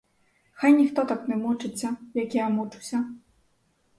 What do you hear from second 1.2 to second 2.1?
не мучиться,